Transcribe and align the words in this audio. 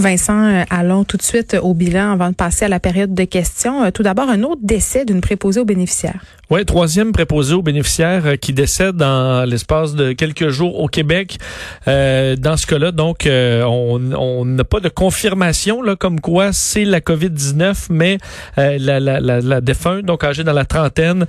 Vincent, 0.00 0.46
euh, 0.46 0.64
allons 0.70 1.04
tout 1.04 1.16
de 1.16 1.22
suite 1.22 1.56
au 1.62 1.74
bilan 1.74 2.12
avant 2.12 2.30
de 2.30 2.34
passer 2.34 2.64
à 2.64 2.68
la 2.68 2.80
période 2.80 3.14
de 3.14 3.24
questions. 3.24 3.84
Euh, 3.84 3.90
tout 3.90 4.02
d'abord, 4.02 4.28
un 4.28 4.42
autre 4.42 4.62
décès 4.62 5.04
d'une 5.04 5.20
préposée 5.20 5.60
aux 5.60 5.64
bénéficiaires. 5.64 6.24
Oui, 6.50 6.64
troisième 6.64 7.12
préposé 7.12 7.54
aux 7.54 7.62
bénéficiaires 7.62 8.26
euh, 8.26 8.34
qui 8.34 8.52
décède 8.52 8.96
dans 8.96 9.48
l'espace 9.48 9.94
de 9.94 10.10
quelques 10.10 10.48
jours 10.48 10.80
au 10.80 10.88
Québec. 10.88 11.38
Euh, 11.86 12.34
dans 12.34 12.56
ce 12.56 12.66
cas-là, 12.66 12.90
donc, 12.90 13.28
on 13.30 14.44
n'a 14.44 14.64
pas 14.64 14.80
de 14.80 14.88
confirmation 14.88 15.80
là, 15.80 15.94
comme 15.94 16.20
quoi 16.20 16.52
c'est 16.52 16.84
la 16.84 16.98
COVID-19, 16.98 17.86
mais 17.90 18.18
la, 18.56 18.98
la, 18.98 19.20
la, 19.20 19.40
la, 19.40 19.60
défunte, 19.60 20.04
donc 20.04 20.24
âgée 20.24 20.42
dans 20.42 20.52
la 20.52 20.64
trentaine, 20.64 21.26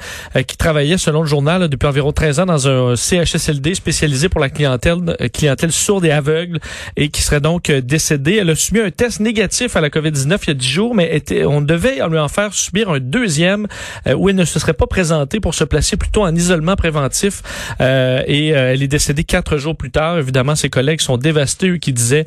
qui 0.47 0.57
travaillait, 0.57 0.97
selon 0.97 1.21
le 1.21 1.27
journal, 1.27 1.67
depuis 1.67 1.87
environ 1.87 2.11
13 2.11 2.39
ans 2.39 2.45
dans 2.47 2.67
un 2.67 2.95
CHSLD 2.95 3.75
spécialisé 3.75 4.27
pour 4.27 4.41
la 4.41 4.49
clientèle, 4.49 5.15
clientèle 5.33 5.71
sourde 5.71 6.05
et 6.05 6.11
aveugle, 6.11 6.59
et 6.97 7.09
qui 7.09 7.21
serait 7.21 7.41
donc 7.41 7.69
décédée. 7.69 8.37
Elle 8.41 8.49
a 8.49 8.55
subi 8.55 8.79
un 8.79 8.89
test 8.89 9.19
négatif 9.19 9.75
à 9.75 9.81
la 9.81 9.89
COVID-19 9.89 10.39
il 10.43 10.47
y 10.47 10.51
a 10.51 10.53
10 10.55 10.67
jours, 10.67 10.95
mais 10.95 11.15
était, 11.15 11.45
on 11.45 11.61
devait 11.61 11.99
lui 12.09 12.17
en 12.17 12.27
faire 12.27 12.53
subir 12.53 12.89
un 12.89 12.99
deuxième 12.99 13.67
euh, 14.07 14.13
où 14.13 14.29
elle 14.29 14.35
ne 14.35 14.45
se 14.45 14.57
serait 14.59 14.73
pas 14.73 14.87
présentée 14.87 15.10
pour 15.41 15.55
se 15.55 15.63
placer 15.63 15.97
plutôt 15.97 16.23
en 16.23 16.35
isolement 16.35 16.75
préventif. 16.75 17.41
Euh, 17.79 18.23
et 18.27 18.55
euh, 18.55 18.73
elle 18.73 18.83
est 18.83 18.87
décédée 18.87 19.23
quatre 19.23 19.57
jours 19.57 19.75
plus 19.75 19.91
tard. 19.91 20.17
Évidemment, 20.17 20.55
ses 20.55 20.69
collègues 20.69 21.01
sont 21.01 21.17
dévastés, 21.17 21.69
eux 21.69 21.77
qui 21.77 21.93
disaient 21.93 22.25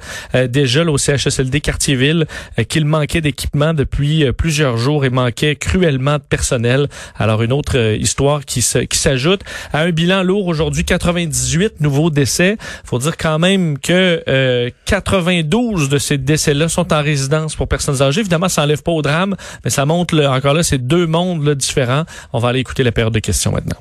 déjà 0.49 0.85
là, 0.85 0.91
au 0.91 0.99
CHSLD 0.99 1.61
Quartier-Ville 1.61 2.27
qu'il 2.69 2.85
manquait 2.85 3.21
d'équipement 3.21 3.75
depuis 3.75 4.31
plusieurs 4.33 4.77
jours 4.77 5.05
et 5.05 5.11
manquait 5.11 5.57
cruellement 5.57 6.15
de 6.15 6.23
personnel. 6.23 6.89
Alors, 7.17 7.43
une 7.43 7.53
autre 7.53 7.79
histoire 7.95 8.45
qui 8.45 8.63
s'ajoute 8.63 9.41
à 9.73 9.81
un 9.81 9.91
bilan 9.91 10.23
lourd 10.23 10.47
aujourd'hui, 10.47 10.85
98 10.85 11.81
nouveaux 11.81 12.11
décès. 12.11 12.57
faut 12.85 12.99
dire 12.99 13.17
quand 13.17 13.39
même 13.39 13.79
que 13.79 14.71
92 14.87 15.89
de 15.89 15.99
ces 15.99 16.19
décès-là 16.19 16.69
sont 16.69 16.93
en 16.93 17.03
résidence 17.03 17.57
pour 17.57 17.69
personnes 17.69 18.03
âgées. 18.03 18.21
Évidemment, 18.21 18.49
ça 18.49 18.63
n'enlève 18.63 18.83
pas 18.83 18.93
au 18.93 19.03
drame, 19.03 19.37
mais 19.65 19.71
ça 19.71 19.87
montre 19.87 20.19
encore 20.27 20.55
là, 20.55 20.63
c'est 20.63 20.79
deux 20.79 21.07
mondes 21.07 21.49
différents. 21.55 22.05
On 22.33 22.39
va 22.39 22.49
aller 22.49 22.61
écouter 22.61 22.74
la 22.83 22.93
période 22.93 23.15
de 23.15 23.21
questions 23.21 23.53
maintenant. 23.53 23.79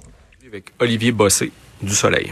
Avec 0.47 0.65
Olivier 0.79 1.11
Bossé 1.11 1.51
du 1.81 1.93
Soleil. 1.93 2.31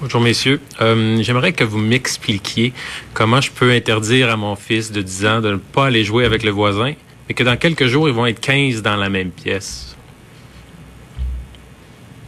Bonjour 0.00 0.20
messieurs. 0.20 0.60
Euh, 0.80 1.22
j'aimerais 1.22 1.52
que 1.52 1.62
vous 1.62 1.78
m'expliquiez 1.78 2.72
comment 3.14 3.40
je 3.40 3.52
peux 3.52 3.70
interdire 3.70 4.30
à 4.30 4.36
mon 4.36 4.56
fils 4.56 4.90
de 4.90 5.00
10 5.00 5.26
ans 5.26 5.40
de 5.40 5.52
ne 5.52 5.56
pas 5.58 5.86
aller 5.86 6.02
jouer 6.02 6.24
avec 6.24 6.42
le 6.42 6.50
voisin, 6.50 6.94
mais 7.28 7.34
que 7.34 7.44
dans 7.44 7.56
quelques 7.56 7.86
jours, 7.86 8.08
ils 8.08 8.14
vont 8.14 8.26
être 8.26 8.40
15 8.40 8.82
dans 8.82 8.96
la 8.96 9.08
même 9.08 9.30
pièce. 9.30 9.96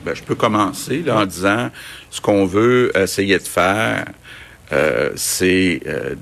Ben, 0.04 0.14
je 0.14 0.22
peux 0.22 0.34
commencer 0.36 1.02
en 1.10 1.26
disant 1.26 1.70
ce 2.10 2.20
qu'on 2.20 2.46
veut 2.46 2.92
essayer 2.96 3.38
de 3.38 3.42
faire, 3.42 4.04
euh, 4.72 5.10
c'est 5.16 5.80
euh, 5.86 6.14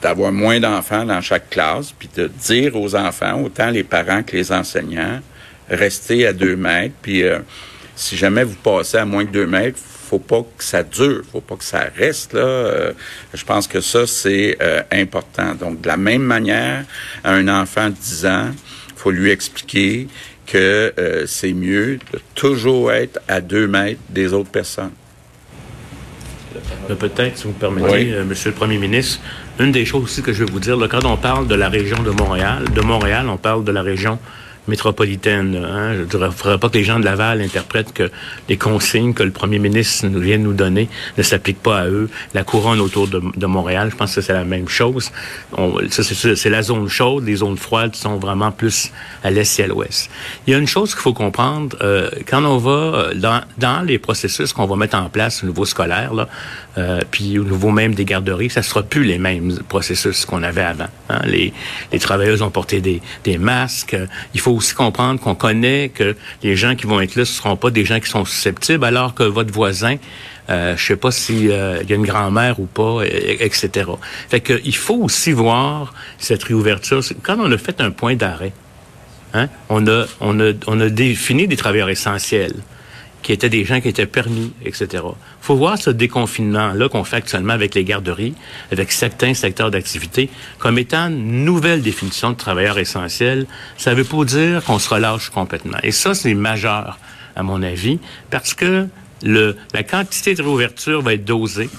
d'avoir 0.00 0.32
moins 0.32 0.58
d'enfants 0.58 1.04
dans 1.04 1.20
chaque 1.20 1.50
classe, 1.50 1.92
puis 1.92 2.08
de 2.16 2.28
dire 2.28 2.76
aux 2.76 2.94
enfants, 2.94 3.42
autant 3.42 3.70
les 3.70 3.84
parents 3.84 4.22
que 4.22 4.36
les 4.36 4.52
enseignants, 4.52 5.20
restez 5.68 6.26
à 6.26 6.32
deux 6.32 6.56
mètres, 6.56 6.94
puis 7.02 7.22
euh, 7.22 7.38
si 7.94 8.16
jamais 8.16 8.44
vous 8.44 8.56
passez 8.56 8.96
à 8.98 9.04
moins 9.04 9.24
de 9.24 9.30
deux 9.30 9.46
mètres, 9.46 9.78
faut 9.78 10.18
pas 10.18 10.42
que 10.42 10.64
ça 10.64 10.82
dure, 10.82 11.22
faut 11.30 11.40
pas 11.40 11.56
que 11.56 11.64
ça 11.64 11.86
reste 11.96 12.34
là. 12.34 12.92
je 13.32 13.44
pense 13.44 13.66
que 13.66 13.80
ça 13.80 14.06
c'est 14.06 14.58
important. 14.90 15.54
Donc 15.54 15.80
de 15.80 15.88
la 15.88 15.96
même 15.96 16.20
manière, 16.20 16.84
à 17.24 17.32
un 17.32 17.48
enfant 17.48 17.88
de 17.88 17.94
10 17.94 18.26
ans, 18.26 18.50
faut 18.94 19.10
lui 19.10 19.30
expliquer 19.30 20.08
que 20.44 21.24
c'est 21.26 21.54
mieux 21.54 21.98
de 22.12 22.20
toujours 22.34 22.92
être 22.92 23.20
à 23.26 23.40
deux 23.40 23.66
mètres 23.66 24.00
des 24.10 24.34
autres 24.34 24.50
personnes. 24.50 24.92
Peut-être, 26.88 27.38
si 27.38 27.44
vous 27.44 27.50
me 27.50 27.54
permettez, 27.54 28.12
euh, 28.12 28.24
Monsieur 28.24 28.50
le 28.50 28.56
Premier 28.56 28.78
ministre, 28.78 29.20
une 29.58 29.72
des 29.72 29.84
choses 29.84 30.04
aussi 30.04 30.22
que 30.22 30.32
je 30.32 30.44
vais 30.44 30.50
vous 30.50 30.60
dire, 30.60 30.76
là, 30.76 30.88
quand 30.88 31.04
on 31.04 31.16
parle 31.16 31.46
de 31.46 31.54
la 31.54 31.68
région 31.68 32.02
de 32.02 32.10
Montréal, 32.10 32.64
de 32.74 32.80
Montréal, 32.80 33.28
on 33.28 33.36
parle 33.36 33.64
de 33.64 33.72
la 33.72 33.82
région 33.82 34.18
métropolitaine. 34.68 35.56
Hein. 35.56 35.94
Je 35.94 36.16
ne 36.16 36.26
voudrais 36.26 36.58
pas 36.58 36.68
que 36.68 36.78
les 36.78 36.84
gens 36.84 37.00
de 37.00 37.04
Laval 37.04 37.40
interprètent 37.40 37.92
que 37.92 38.10
les 38.48 38.56
consignes 38.56 39.12
que 39.12 39.22
le 39.22 39.30
premier 39.30 39.58
ministre 39.58 40.06
vient 40.06 40.38
de 40.38 40.44
nous 40.44 40.52
donner 40.52 40.88
ne 41.18 41.22
s'appliquent 41.22 41.62
pas 41.62 41.80
à 41.80 41.86
eux. 41.86 42.08
La 42.34 42.44
couronne 42.44 42.80
autour 42.80 43.08
de, 43.08 43.46
Montréal, 43.46 43.88
je 43.90 43.96
pense 43.96 44.14
que 44.14 44.20
c'est 44.20 44.32
la 44.32 44.44
même 44.44 44.68
chose. 44.68 45.10
C'est 45.90 46.50
la 46.50 46.62
zone 46.62 46.88
chaude, 46.88 47.24
les 47.24 47.36
zones 47.36 47.56
froides 47.56 47.94
sont 47.96 48.16
vraiment 48.16 48.52
plus 48.52 48.92
à 49.24 49.30
l'est 49.30 49.58
et 49.58 49.64
à 49.64 49.66
l'ouest. 49.66 50.10
Il 50.46 50.52
y 50.52 50.54
a 50.54 50.58
une 50.58 50.66
chose 50.66 50.94
qu'il 50.94 51.02
faut 51.02 51.12
comprendre, 51.12 51.76
euh, 51.82 52.08
quand 52.26 52.44
on 52.44 52.58
va 52.58 52.70
euh, 52.70 53.14
dans, 53.58 53.82
les 53.82 53.98
processus 53.98 54.52
qu'on 54.52 54.66
va 54.66 54.76
mettre 54.76 54.96
en 54.96 55.08
place 55.08 55.42
au 55.42 55.46
niveau 55.46 55.64
scolaire, 55.64 56.14
là, 56.14 56.28
euh, 56.78 57.00
puis 57.10 57.38
au 57.38 57.44
niveau 57.44 57.70
même 57.70 57.94
des 57.94 58.04
garderies, 58.04 58.50
ça 58.50 58.62
sera 58.62 58.82
plus 58.82 59.04
les 59.04 59.18
mêmes 59.18 59.58
processus 59.68 60.24
qu'on 60.24 60.42
avait 60.42 60.62
avant. 60.62 60.88
Hein. 61.08 61.20
Les, 61.26 61.52
les 61.92 61.98
travailleuses 61.98 62.42
ont 62.42 62.50
porté 62.50 62.80
des, 62.80 63.02
des 63.24 63.38
masques. 63.38 63.96
Il 64.34 64.40
faut 64.40 64.51
aussi 64.52 64.74
comprendre 64.74 65.20
qu'on 65.20 65.34
connaît 65.34 65.90
que 65.90 66.16
les 66.42 66.56
gens 66.56 66.74
qui 66.74 66.86
vont 66.86 67.00
être 67.00 67.16
là, 67.16 67.24
ce 67.24 67.32
seront 67.32 67.56
pas 67.56 67.70
des 67.70 67.84
gens 67.84 68.00
qui 68.00 68.08
sont 68.08 68.24
susceptibles, 68.24 68.84
alors 68.84 69.14
que 69.14 69.22
votre 69.22 69.52
voisin, 69.52 69.96
euh, 70.50 70.76
je 70.76 70.84
sais 70.84 70.96
pas 70.96 71.10
s'il 71.10 71.50
euh, 71.50 71.82
y 71.88 71.92
a 71.92 71.96
une 71.96 72.06
grand-mère 72.06 72.60
ou 72.60 72.66
pas, 72.66 73.02
etc. 73.04 73.90
Fait 74.28 74.52
il 74.64 74.76
faut 74.76 74.96
aussi 74.96 75.32
voir 75.32 75.94
cette 76.18 76.42
réouverture. 76.44 77.00
Quand 77.22 77.36
on 77.38 77.50
a 77.50 77.58
fait 77.58 77.80
un 77.80 77.90
point 77.90 78.16
d'arrêt, 78.16 78.52
hein, 79.34 79.48
on 79.68 79.86
a 79.86 80.06
on 80.20 80.40
a 80.40 80.52
on 80.66 80.80
a 80.80 80.88
défini 80.88 81.46
des 81.46 81.56
travailleurs 81.56 81.90
essentiels 81.90 82.54
qui 83.22 83.32
étaient 83.32 83.48
des 83.48 83.64
gens 83.64 83.80
qui 83.80 83.88
étaient 83.88 84.06
permis, 84.06 84.52
etc. 84.64 85.04
faut 85.40 85.56
voir 85.56 85.78
ce 85.78 85.90
déconfinement-là 85.90 86.88
qu'on 86.88 87.04
fait 87.04 87.16
actuellement 87.16 87.52
avec 87.52 87.74
les 87.74 87.84
garderies, 87.84 88.34
avec 88.70 88.92
certains 88.92 89.34
secteurs 89.34 89.70
d'activité, 89.70 90.28
comme 90.58 90.78
étant 90.78 91.08
une 91.08 91.44
nouvelle 91.44 91.82
définition 91.82 92.30
de 92.30 92.36
travailleurs 92.36 92.78
essentiels. 92.78 93.46
Ça 93.76 93.94
veut 93.94 94.04
pas 94.04 94.24
dire 94.24 94.64
qu'on 94.64 94.78
se 94.78 94.88
relâche 94.88 95.30
complètement. 95.30 95.78
Et 95.82 95.92
ça, 95.92 96.14
c'est 96.14 96.34
majeur, 96.34 96.98
à 97.36 97.42
mon 97.42 97.62
avis, 97.62 97.98
parce 98.30 98.54
que 98.54 98.88
le, 99.22 99.56
la 99.72 99.82
quantité 99.82 100.34
de 100.34 100.42
réouverture 100.42 101.00
va 101.00 101.14
être 101.14 101.24
dosée 101.24 101.70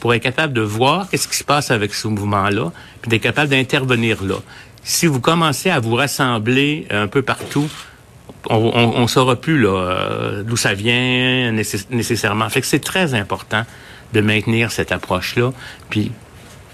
pour 0.00 0.14
être 0.14 0.22
capable 0.22 0.52
de 0.52 0.60
voir 0.60 1.08
qu'est-ce 1.10 1.26
qui 1.26 1.36
se 1.36 1.44
passe 1.44 1.70
avec 1.70 1.94
ce 1.94 2.06
mouvement-là, 2.08 2.72
puis 3.02 3.10
d'être 3.10 3.22
capable 3.22 3.50
d'intervenir 3.50 4.22
là. 4.22 4.36
Si 4.84 5.06
vous 5.06 5.20
commencez 5.20 5.68
à 5.68 5.80
vous 5.80 5.96
rassembler 5.96 6.86
un 6.90 7.08
peu 7.08 7.22
partout, 7.22 7.68
on, 8.50 9.02
ne 9.02 9.06
saura 9.06 9.36
plus 9.36 9.60
là 9.60 9.68
euh, 9.68 10.42
d'où 10.42 10.56
ça 10.56 10.74
vient 10.74 11.52
nécessairement. 11.52 12.48
Fait 12.48 12.60
que 12.60 12.66
c'est 12.66 12.82
très 12.82 13.14
important 13.14 13.64
de 14.12 14.20
maintenir 14.20 14.70
cette 14.70 14.92
approche-là. 14.92 15.52
Puis, 15.90 16.12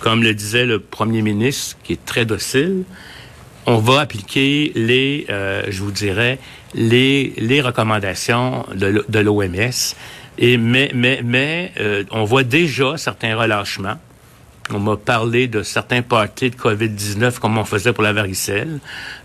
comme 0.00 0.22
le 0.22 0.34
disait 0.34 0.66
le 0.66 0.80
premier 0.80 1.22
ministre, 1.22 1.76
qui 1.82 1.94
est 1.94 2.04
très 2.04 2.24
docile, 2.24 2.84
on 3.66 3.78
va 3.78 4.00
appliquer 4.00 4.72
les, 4.74 5.26
euh, 5.30 5.62
je 5.68 5.82
vous 5.82 5.92
dirais, 5.92 6.38
les, 6.74 7.32
les 7.36 7.60
recommandations 7.60 8.66
de, 8.74 9.18
l'OMS. 9.18 9.94
Et 10.38 10.56
mais 10.56 10.90
mais 10.94 11.20
mais 11.22 11.72
euh, 11.78 12.04
on 12.10 12.24
voit 12.24 12.42
déjà 12.42 12.96
certains 12.96 13.36
relâchements. 13.36 13.98
On 14.70 14.78
m'a 14.78 14.96
parlé 14.96 15.48
de 15.48 15.62
certains 15.62 16.02
parties 16.02 16.50
de 16.50 16.56
COVID-19 16.56 17.38
comme 17.38 17.58
on 17.58 17.64
faisait 17.64 17.92
pour 17.92 18.04
la 18.04 18.12
varicelle. 18.12 18.78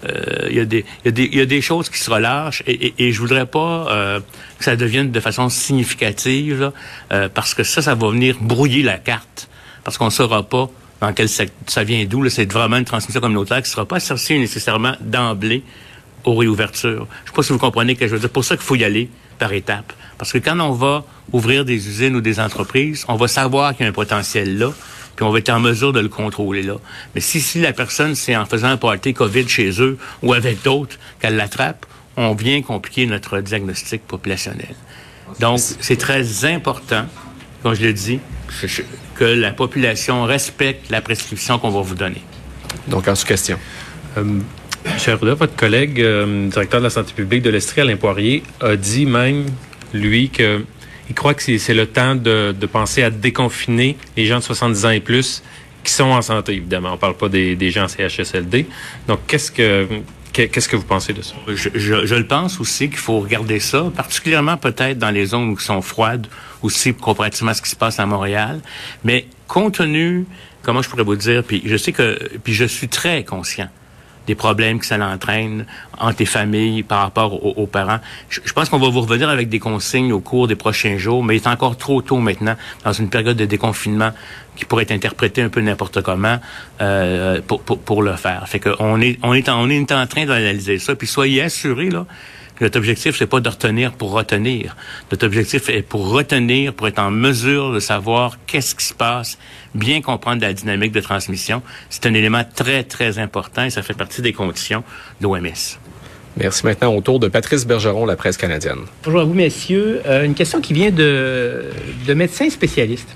Euh, 0.06 0.48
il 0.50 0.56
y, 0.56 1.38
y, 1.38 1.42
a 1.42 1.46
des 1.46 1.62
choses 1.62 1.90
qui 1.90 2.00
se 2.00 2.10
relâchent 2.10 2.64
et, 2.66 2.88
et, 2.88 2.94
et 3.08 3.12
je 3.12 3.20
voudrais 3.20 3.46
pas 3.46 3.88
euh, 3.90 4.20
que 4.58 4.64
ça 4.64 4.76
devienne 4.76 5.12
de 5.12 5.20
façon 5.20 5.50
significative 5.50 6.72
euh, 7.12 7.30
parce 7.34 7.54
que 7.54 7.64
ça, 7.64 7.82
ça 7.82 7.94
va 7.94 8.10
venir 8.10 8.38
brouiller 8.42 8.82
la 8.82 8.98
carte 8.98 9.48
parce 9.84 9.98
qu'on 9.98 10.06
ne 10.06 10.12
saura 10.12 10.44
pas 10.44 10.70
dans 11.02 11.14
quel 11.14 11.30
ça 11.30 11.84
vient 11.84 12.04
d'où. 12.06 12.28
C'est 12.30 12.52
vraiment 12.52 12.78
une 12.78 12.86
transmission 12.86 13.22
communautaire 13.22 13.58
qui 13.58 13.70
ne 13.70 13.74
sera 13.74 13.86
pas 13.86 13.98
associée 13.98 14.40
nécessairement 14.40 14.94
d'emblée 15.00 15.64
aux 16.24 16.36
réouvertures. 16.36 17.08
Je 17.10 17.22
ne 17.22 17.28
sais 17.28 17.34
pas 17.36 17.44
si 17.44 17.54
vous 17.54 17.60
comprenez 17.60 17.94
ce 17.94 18.00
que 18.00 18.08
je 18.08 18.14
veux 18.14 18.20
dire. 18.20 18.30
Pour 18.30 18.44
ça 18.44 18.58
qu'il 18.58 18.66
faut 18.66 18.76
y 18.76 18.84
aller 18.84 19.10
par 19.38 19.54
étapes. 19.54 19.94
Parce 20.18 20.34
que 20.34 20.40
quand 20.40 20.60
on 20.60 20.72
va 20.72 21.06
ouvrir 21.32 21.64
des 21.64 21.88
usines 21.88 22.16
ou 22.16 22.22
des 22.22 22.40
entreprises, 22.40 23.06
on 23.08 23.16
va 23.16 23.28
savoir 23.28 23.76
qu'il 23.76 23.84
y 23.84 23.88
a 23.88 23.90
un 23.90 23.94
potentiel 23.94 24.58
là 24.58 24.72
puis 25.18 25.26
on 25.26 25.32
va 25.32 25.40
être 25.40 25.50
en 25.50 25.60
mesure 25.60 25.92
de 25.92 26.00
le 26.00 26.10
contrôler 26.10 26.62
là. 26.62 26.76
Mais 27.16 27.22
si, 27.22 27.42
si 27.42 27.60
la 27.60 27.74
personne, 27.74 28.14
c'est 28.16 28.36
en 28.36 28.46
faisant 28.46 28.68
un 28.68 28.78
party 28.78 29.14
COVID 29.16 29.50
chez 29.50 29.82
eux 29.82 29.98
ou 30.22 30.34
avec 30.34 30.62
d'autres 30.62 30.98
qu'elle 31.20 31.36
l'attrape, 31.36 31.86
on 32.16 32.34
vient 32.36 32.62
compliquer 32.62 33.08
notre 33.08 33.42
diagnostic 33.42 34.04
populationnel. 34.08 34.76
Donc, 35.40 35.60
c'est 35.60 35.98
très 35.98 36.46
important, 36.46 37.06
comme 37.64 37.74
je 37.74 37.82
le 37.82 37.94
dis, 37.94 38.20
que 39.16 39.24
la 39.24 39.52
population 39.52 40.24
respecte 40.24 40.90
la 40.92 41.02
prescription 41.02 41.58
qu'on 41.58 41.72
va 41.72 41.82
vous 41.82 41.96
donner. 41.96 42.22
Donc, 42.88 43.08
en 43.08 43.16
sous-question. 43.16 43.58
Euh, 44.18 44.40
cher 45.00 45.18
votre 45.18 45.56
collègue, 45.56 46.00
euh, 46.00 46.48
directeur 46.48 46.80
de 46.80 46.86
la 46.86 46.90
santé 46.92 47.14
publique 47.14 47.42
de 47.42 47.50
l'Estrie, 47.50 47.82
Alain 47.82 47.98
Poirier, 47.98 48.44
a 48.62 48.76
dit 48.76 49.08
même, 49.08 49.46
lui, 49.94 50.30
que 50.30 50.64
il 51.10 51.16
croit 51.16 51.34
que 51.34 51.58
c'est 51.58 51.74
le 51.74 51.88
temps 51.88 52.16
de, 52.16 52.54
penser 52.72 53.04
à 53.04 53.10
déconfiner 53.10 53.98
les 54.16 54.26
gens 54.26 54.40
de 54.40 54.44
70 54.44 54.86
ans 54.86 54.90
et 54.90 55.00
plus 55.00 55.44
qui 55.84 55.94
sont 55.94 56.06
en 56.06 56.22
santé, 56.22 56.54
évidemment. 56.54 56.94
On 56.94 56.98
parle 56.98 57.16
pas 57.16 57.30
des, 57.30 57.72
gens 57.72 57.86
en 57.86 57.88
CHSLD. 57.88 58.66
Donc, 59.08 59.20
qu'est-ce 59.28 59.52
que 59.52 59.88
Qu'est-ce 60.34 60.70
que 60.70 60.76
vous 60.76 60.84
pensez 60.84 61.14
de 61.14 61.24
ça? 61.24 61.34
Je, 61.48 61.70
je, 61.74 62.14
le 62.14 62.28
pense 62.28 62.60
aussi 62.60 62.90
qu'il 62.90 63.00
faut 63.00 63.22
regarder 63.22 63.60
ça, 63.60 63.92
particulièrement 63.96 64.56
peut-être 64.56 65.00
dans 65.00 65.10
les 65.10 65.26
zones 65.26 65.58
qui 65.58 65.66
sont 65.66 65.82
froides, 65.82 66.28
aussi 66.62 66.94
comparativement 66.94 67.50
à 67.50 67.54
ce 67.56 67.64
qui 67.64 67.72
se 67.72 67.76
passe 67.76 68.00
à 68.00 68.06
Montréal. 68.06 68.62
Mais 69.04 69.26
compte 69.48 69.80
tenu 69.80 70.28
comment 70.62 70.84
je 70.84 70.90
pourrais 70.90 71.04
vous 71.04 71.16
dire, 71.16 71.44
puis 71.44 71.64
je 71.66 71.76
sais 71.76 71.92
que, 71.92 72.20
puis 72.44 72.54
je 72.54 72.66
suis 72.66 72.88
très 72.88 73.24
conscient 73.24 73.70
des 74.28 74.36
problèmes 74.36 74.80
que 74.80 74.86
ça 74.86 74.98
entraîne 75.00 75.66
entre 75.98 76.18
les 76.20 76.26
familles 76.26 76.84
par 76.84 77.00
rapport 77.00 77.58
aux, 77.58 77.66
parents. 77.66 78.00
Je, 78.30 78.54
pense 78.54 78.70
qu'on 78.70 78.78
va 78.78 78.90
vous 78.90 79.02
revenir 79.02 79.30
avec 79.30 79.50
des 79.50 79.60
consignes 79.60 80.12
au 80.12 80.20
cours 80.20 80.48
des 80.48 80.56
prochains 80.56 80.98
jours, 80.98 81.24
mais 81.24 81.38
il 81.38 81.42
est 81.42 81.48
encore 81.48 81.78
trop 81.78 82.02
tôt 82.02 82.18
maintenant, 82.18 82.56
dans 82.84 82.94
une 82.94 83.10
période 83.10 83.38
de 83.38 83.46
déconfinement 83.46 84.12
qui 84.56 84.66
pourrait 84.66 84.84
être 84.84 84.92
interprétée 84.92 85.42
un 85.42 85.50
peu 85.50 85.62
n'importe 85.62 86.02
comment 86.02 86.38
euh, 86.82 87.42
pour, 87.48 87.62
pour, 87.62 87.80
pour, 87.80 88.04
le 88.04 88.16
faire. 88.16 88.48
Fait 88.48 88.60
qu'on 88.60 89.02
est, 89.02 89.18
on 89.24 89.34
est, 89.34 89.50
en, 89.50 89.62
on 89.62 89.70
est 89.70 89.92
en 89.92 90.06
train 90.08 90.26
d'analyser 90.26 90.80
ça, 90.80 90.96
puis 90.96 91.08
soyez 91.08 91.42
assurés, 91.44 91.90
là, 91.90 92.06
notre 92.62 92.78
objectif, 92.78 93.16
c'est 93.18 93.28
pas 93.28 93.40
de 93.40 93.50
retenir 93.50 93.94
pour 93.94 94.12
retenir. 94.12 94.76
Notre 95.12 95.26
objectif 95.26 95.70
est 95.70 95.82
pour 95.82 96.10
retenir, 96.10 96.74
pour 96.74 96.88
être 96.88 97.00
en 97.00 97.12
mesure 97.12 97.74
de 97.74 97.80
savoir 97.80 98.38
qu'est-ce 98.46 98.76
qui 98.76 98.86
se 98.86 98.94
passe, 98.94 99.38
bien 99.76 100.02
comprendre 100.02 100.42
la 100.42 100.54
dynamique 100.54 100.92
de 100.92 101.02
transmission. 101.02 101.62
C'est 101.90 102.06
un 102.06 102.14
élément 102.14 102.44
très, 102.44 102.84
très 102.84 103.20
important 103.20 103.64
et 103.64 103.70
ça 103.70 103.84
fait 103.84 103.94
partie 103.94 104.22
des 104.22 104.34
conditions 104.34 104.84
de 105.22 105.28
l'OMS. 105.28 105.87
Merci. 106.40 106.66
Maintenant, 106.66 106.94
au 106.94 107.02
tour 107.02 107.20
de 107.20 107.28
Patrice 107.28 107.66
Bergeron, 107.66 108.06
la 108.06 108.16
presse 108.16 108.38
canadienne. 108.38 108.80
Bonjour 109.04 109.22
à 109.22 109.24
vous, 109.24 109.34
messieurs. 109.34 110.02
Euh, 110.06 110.24
une 110.24 110.36
question 110.36 110.62
qui 110.62 110.74
vient 110.74 110.92
de, 110.92 111.64
de 112.06 112.14
médecins 112.14 112.50
spécialistes. 112.50 113.10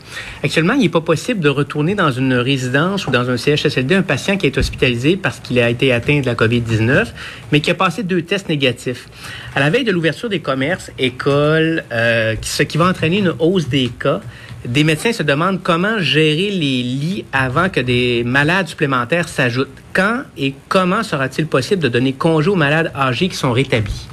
Actuellement, 0.44 0.73
il 0.73 0.81
n'est 0.81 0.89
pas 0.89 1.01
possible 1.01 1.39
de 1.39 1.50
retourner 1.50 1.94
dans 1.94 2.09
une 2.12 2.33
résidence 2.33 3.06
ou 3.06 3.12
dans 3.12 3.29
un 3.29 3.38
CHSLD 3.38 3.94
un 3.94 4.01
patient 4.01 4.38
qui 4.38 4.47
est 4.47 4.57
hospitalisé 4.57 5.18
parce 5.18 5.39
qu'il 5.39 5.59
a 5.59 5.69
été 5.69 5.94
atteint 5.94 6.19
de 6.19 6.25
la 6.25 6.33
COVID-19, 6.33 7.07
mais 7.51 7.59
qui 7.59 7.69
a 7.69 7.75
passé 7.75 8.01
deux 8.01 8.23
tests 8.23 8.50
négatifs. 8.50 9.07
À 9.56 9.59
la 9.59 9.69
veille 9.69 9.83
de 9.83 9.91
l'ouverture 9.91 10.29
des 10.29 10.39
commerces, 10.39 10.91
écoles, 10.97 11.83
euh, 11.91 12.35
ce 12.41 12.63
qui 12.63 12.77
va 12.77 12.88
entraîner 12.88 13.19
une 13.19 13.33
hausse 13.38 13.69
des 13.69 13.89
cas, 13.89 14.21
des 14.65 14.83
médecins 14.83 15.13
se 15.13 15.23
demandent 15.23 15.61
comment 15.61 15.99
gérer 15.99 16.51
les 16.51 16.83
lits 16.83 17.25
avant 17.33 17.69
que 17.69 17.79
des 17.79 18.23
malades 18.23 18.67
supplémentaires 18.67 19.27
s'ajoutent. 19.27 19.69
Quand 19.93 20.23
et 20.37 20.53
comment 20.69 21.03
sera-t-il 21.03 21.47
possible 21.47 21.81
de 21.81 21.89
donner 21.89 22.13
congé 22.13 22.49
aux 22.49 22.55
malades 22.55 22.91
âgés 22.95 23.27
qui 23.27 23.35
sont 23.35 23.51
rétablis? 23.51 24.07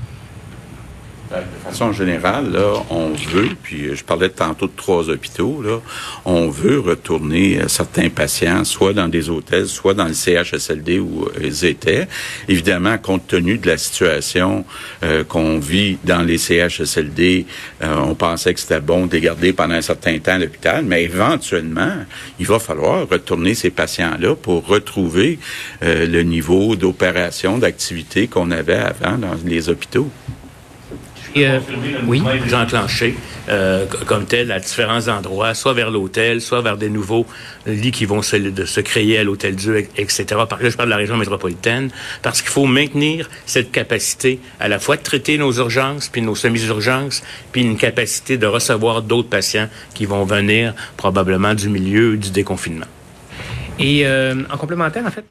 Façon 1.69 1.93
générale, 1.93 2.51
là, 2.53 2.83
on 2.89 3.11
veut, 3.11 3.51
puis 3.63 3.95
je 3.95 4.03
parlais 4.03 4.31
tantôt 4.31 4.69
de 4.69 4.73
trois 4.75 5.11
hôpitaux, 5.11 5.63
on 6.25 6.49
veut 6.49 6.81
retourner 6.81 7.61
euh, 7.61 7.69
certains 7.69 8.09
patients 8.09 8.65
soit 8.65 8.95
dans 8.95 9.09
des 9.09 9.29
hôtels, 9.29 9.67
soit 9.67 9.93
dans 9.93 10.07
le 10.07 10.15
CHSLD 10.15 10.99
où 10.99 11.27
euh, 11.27 11.41
ils 11.43 11.67
étaient. 11.67 12.09
Évidemment, 12.49 12.97
compte 12.97 13.27
tenu 13.27 13.59
de 13.59 13.67
la 13.67 13.77
situation 13.77 14.65
euh, 15.03 15.25
qu'on 15.25 15.59
vit 15.59 15.99
dans 16.05 16.23
les 16.23 16.39
CHSLD, 16.39 17.45
on 17.83 18.15
pensait 18.15 18.55
que 18.55 18.61
c'était 18.61 18.81
bon 18.81 19.07
de 19.07 19.19
garder 19.19 19.53
pendant 19.53 19.75
un 19.75 19.83
certain 19.83 20.19
temps 20.19 20.39
l'hôpital, 20.39 20.85
mais 20.85 21.05
éventuellement, 21.05 21.93
il 22.41 22.47
va 22.47 22.59
falloir 22.59 23.07
retourner 23.09 23.55
ces 23.55 23.71
patients-là 23.71 24.35
pour 24.37 24.67
retrouver 24.67 25.39
le 25.83 26.23
niveau 26.23 26.77
d'opération, 26.77 27.59
d'activité 27.59 28.27
qu'on 28.27 28.51
avait 28.51 28.75
avant 28.75 29.19
dans 29.19 29.37
les 29.45 29.69
hôpitaux. 29.69 30.11
Euh, 31.45 31.61
oui? 32.07 32.23
enclenché 32.53 33.15
euh, 33.49 33.87
comme 34.07 34.27
tel 34.27 34.53
à 34.53 34.61
différents 34.61 35.09
endroits, 35.09 35.55
soit 35.55 35.73
vers 35.73 35.91
l'hôtel, 35.91 36.41
soit 36.41 36.61
vers 36.61 36.77
des 36.77 36.91
nouveaux 36.91 37.27
lits 37.67 37.93
qui 37.93 38.05
vont 38.05 38.23
se, 38.23 38.37
de 38.37 38.65
se 38.65 38.81
créer 38.81 39.19
à 39.19 39.25
l'hôtel 39.25 39.57
Dieu, 39.57 39.79
etc. 39.97 40.27
Par 40.49 40.63
là, 40.63 40.69
je 40.69 40.77
parle 40.77 40.89
de 40.89 40.91
la 40.91 40.97
région 40.97 41.17
métropolitaine, 41.17 41.91
parce 42.23 42.43
qu'il 42.43 42.51
faut 42.51 42.67
maintenir 42.67 43.29
cette 43.47 43.71
capacité 43.71 44.41
à 44.61 44.69
la 44.69 44.79
fois 44.79 44.97
de 44.97 45.03
traiter 45.03 45.39
nos 45.39 45.53
urgences, 45.53 46.09
puis 46.09 46.23
nos 46.23 46.35
semi-urgences, 46.35 47.23
puis 47.53 47.63
une 47.63 47.77
capacité 47.77 48.37
de 48.37 48.47
recevoir 48.47 49.03
d'autres 49.03 49.29
patients 49.29 49.69
qui 49.95 50.05
vont 50.05 50.25
venir 50.25 50.75
probablement 50.97 51.55
du 51.55 51.69
milieu 51.69 52.17
du 52.17 52.31
déconfinement. 52.31 52.87
Et 53.79 54.07
euh, 54.07 54.35
en 54.51 54.57
complémentaire, 54.57 55.07
en 55.07 55.11
fait, 55.11 55.25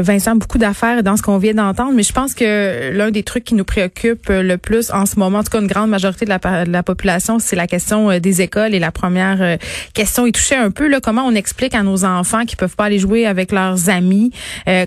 Vincent, 0.00 0.36
beaucoup 0.36 0.58
d'affaires 0.58 1.02
dans 1.02 1.16
ce 1.16 1.22
qu'on 1.22 1.38
vient 1.38 1.54
d'entendre, 1.54 1.92
mais 1.94 2.02
je 2.02 2.12
pense 2.12 2.34
que 2.34 2.90
l'un 2.92 3.10
des 3.10 3.22
trucs 3.22 3.44
qui 3.44 3.54
nous 3.54 3.64
préoccupe 3.64 4.28
le 4.28 4.56
plus 4.56 4.90
en 4.90 5.06
ce 5.06 5.18
moment, 5.18 5.38
en 5.38 5.42
tout 5.42 5.50
cas 5.50 5.60
une 5.60 5.66
grande 5.66 5.90
majorité 5.90 6.24
de 6.24 6.30
la, 6.30 6.64
de 6.64 6.70
la 6.70 6.82
population, 6.82 7.38
c'est 7.38 7.56
la 7.56 7.66
question 7.66 8.10
euh, 8.10 8.18
des 8.18 8.42
écoles. 8.42 8.74
Et 8.74 8.78
la 8.78 8.92
première 8.92 9.40
euh, 9.40 9.56
question 9.94 10.26
est 10.26 10.32
touchée 10.32 10.56
un 10.56 10.70
peu 10.70 10.88
là, 10.88 11.00
comment 11.00 11.24
on 11.26 11.34
explique 11.34 11.74
à 11.74 11.82
nos 11.82 12.04
enfants 12.04 12.44
qui 12.44 12.56
peuvent 12.56 12.76
pas 12.76 12.84
aller 12.84 12.98
jouer 12.98 13.26
avec 13.26 13.52
leurs 13.52 13.88
amis 13.90 14.30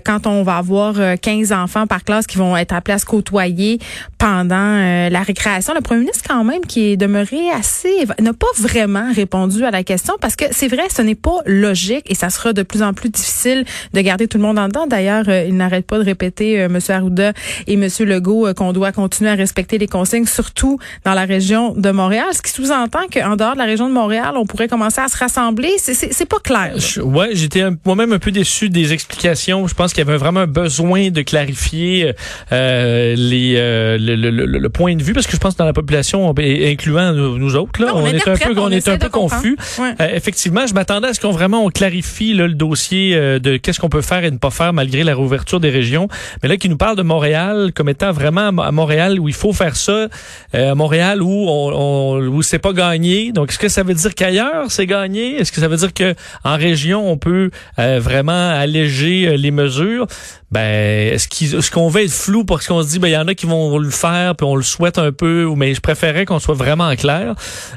quand 0.04 0.26
on 0.26 0.42
va 0.42 0.56
avoir 0.56 0.94
15 1.20 1.52
enfants 1.52 1.86
par 1.86 2.04
classe 2.04 2.26
qui 2.26 2.38
vont 2.38 2.56
être 2.56 2.72
appelés 2.72 2.94
à 2.94 2.98
se 2.98 3.04
côtoyer 3.04 3.78
pendant 4.18 5.08
la 5.10 5.22
récréation? 5.22 5.74
Le 5.74 5.80
premier 5.80 6.00
ministre, 6.00 6.24
quand 6.28 6.44
même, 6.44 6.62
qui 6.62 6.92
est 6.92 6.96
demeuré 6.96 7.50
assez, 7.50 8.06
n'a 8.20 8.32
pas 8.32 8.46
vraiment 8.58 9.12
répondu 9.14 9.64
à 9.64 9.70
la 9.70 9.82
question 9.82 10.14
parce 10.20 10.36
que 10.36 10.44
c'est 10.50 10.68
vrai, 10.68 10.84
ce 10.94 11.02
n'est 11.02 11.14
pas 11.14 11.38
logique 11.46 12.10
et 12.10 12.14
ça 12.14 12.30
sera 12.30 12.52
de 12.52 12.62
plus 12.62 12.82
en 12.82 12.92
plus 12.92 13.10
difficile 13.10 13.64
de 13.92 14.00
garder 14.00 14.28
tout 14.28 14.38
le 14.38 14.44
monde 14.44 14.58
en 14.58 14.68
dedans 14.68 14.86
D'ailleurs, 14.96 15.28
euh, 15.28 15.44
il 15.46 15.54
n'arrête 15.54 15.86
pas 15.86 15.98
de 15.98 16.04
répéter, 16.04 16.58
euh, 16.58 16.66
M. 16.66 16.78
Arruda 16.88 17.34
et 17.66 17.74
M. 17.74 17.86
Legault, 18.00 18.46
euh, 18.46 18.54
qu'on 18.54 18.72
doit 18.72 18.92
continuer 18.92 19.28
à 19.28 19.34
respecter 19.34 19.76
les 19.76 19.88
consignes, 19.88 20.24
surtout 20.24 20.78
dans 21.04 21.12
la 21.12 21.26
région 21.26 21.74
de 21.74 21.90
Montréal. 21.90 22.24
Ce 22.32 22.40
qui 22.40 22.50
sous-entend 22.50 23.02
qu'en 23.12 23.36
dehors 23.36 23.52
de 23.52 23.58
la 23.58 23.66
région 23.66 23.90
de 23.90 23.92
Montréal, 23.92 24.36
on 24.36 24.46
pourrait 24.46 24.68
commencer 24.68 25.02
à 25.02 25.08
se 25.08 25.18
rassembler. 25.18 25.68
C'est 25.76 26.28
pas 26.28 26.38
clair. 26.38 26.76
ouais, 27.02 27.28
j'étais 27.32 27.64
moi-même 27.84 28.14
un 28.14 28.18
peu 28.18 28.32
déçu 28.32 28.70
des 28.70 28.94
explications. 28.94 29.66
Je 29.66 29.74
pense 29.74 29.92
qu'il 29.92 30.02
y 30.02 30.08
avait 30.08 30.16
vraiment 30.16 30.46
besoin 30.46 31.10
de 31.10 31.20
clarifier 31.20 32.12
les 32.50 33.56
le, 33.98 34.68
point 34.68 34.96
de 34.96 35.02
vue 35.02 35.12
parce 35.12 35.26
que 35.26 35.32
je 35.32 35.38
pense 35.38 35.54
que 35.54 35.58
dans 35.58 35.66
la 35.66 35.74
population, 35.74 36.34
incluant 36.38 37.12
nous, 37.12 37.54
autres, 37.54 37.82
là, 37.82 37.92
on, 37.94 38.06
est 38.06 38.26
un 38.26 38.36
peu, 38.36 38.58
on, 38.58 38.70
est 38.70 38.88
un 38.88 38.96
peu 38.96 39.10
confus. 39.10 39.58
effectivement, 40.00 40.66
je 40.66 40.72
m'attendais 40.72 41.08
à 41.08 41.14
ce 41.14 41.20
qu'on 41.20 41.32
vraiment 41.32 41.64
on 41.66 41.68
clarifie 41.68 42.32
le 42.32 42.48
dossier 42.48 43.14
de 43.14 43.58
qu'est-ce 43.58 43.78
qu'on 43.78 43.90
peut 43.90 44.00
faire 44.00 44.24
et 44.24 44.30
ne 44.30 44.38
pas 44.38 44.50
faire 44.50 44.72
malgré 44.76 45.02
la 45.02 45.14
réouverture 45.14 45.58
des 45.58 45.70
régions. 45.70 46.08
Mais 46.42 46.48
là, 46.48 46.56
qui 46.56 46.68
nous 46.68 46.76
parle 46.76 46.96
de 46.96 47.02
Montréal 47.02 47.72
comme 47.74 47.88
étant 47.88 48.12
vraiment 48.12 48.48
à 48.62 48.70
Montréal 48.70 49.18
où 49.18 49.28
il 49.28 49.34
faut 49.34 49.52
faire 49.52 49.74
ça, 49.74 50.08
euh, 50.54 50.72
à 50.72 50.74
Montréal 50.74 51.22
où 51.22 51.46
on, 51.48 51.72
on 51.74 52.26
où 52.28 52.42
c'est 52.42 52.60
pas 52.60 52.72
gagné. 52.72 53.32
Donc, 53.32 53.50
est-ce 53.50 53.58
que 53.58 53.68
ça 53.68 53.82
veut 53.82 53.94
dire 53.94 54.14
qu'ailleurs 54.14 54.70
c'est 54.70 54.86
gagné? 54.86 55.36
Est-ce 55.36 55.50
que 55.50 55.60
ça 55.60 55.68
veut 55.68 55.76
dire 55.76 55.92
que 55.92 56.14
en 56.44 56.56
région 56.56 57.10
on 57.10 57.16
peut 57.16 57.50
euh, 57.78 57.98
vraiment 58.00 58.50
alléger 58.50 59.28
euh, 59.28 59.36
les 59.36 59.50
mesures? 59.50 60.06
Ben 60.52 61.12
est-ce 61.12 61.28
qu'on 61.28 61.58
est 61.58 61.70
qu'on 61.70 61.88
va 61.88 62.02
être 62.02 62.12
flou 62.12 62.44
parce 62.44 62.66
qu'on 62.66 62.82
se 62.82 62.88
dit 62.88 62.98
ben 62.98 63.08
il 63.08 63.12
y 63.12 63.16
en 63.16 63.26
a 63.26 63.34
qui 63.34 63.46
vont 63.46 63.78
le 63.78 63.90
faire 63.90 64.36
puis 64.36 64.46
on 64.46 64.54
le 64.54 64.62
souhaite 64.62 64.98
un 64.98 65.12
peu 65.12 65.52
mais 65.56 65.74
je 65.74 65.80
préférais 65.80 66.24
qu'on 66.24 66.38
soit 66.38 66.54
vraiment 66.54 66.94
clair. 66.94 67.34